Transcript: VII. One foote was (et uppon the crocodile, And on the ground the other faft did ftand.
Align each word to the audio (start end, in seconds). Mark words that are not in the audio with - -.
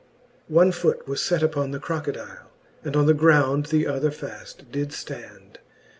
VII. 0.49 0.53
One 0.55 0.71
foote 0.71 1.07
was 1.07 1.31
(et 1.31 1.43
uppon 1.43 1.71
the 1.71 1.77
crocodile, 1.77 2.49
And 2.83 2.95
on 2.95 3.05
the 3.05 3.13
ground 3.13 3.67
the 3.67 3.85
other 3.85 4.09
faft 4.09 4.71
did 4.71 4.89
ftand. 4.89 5.57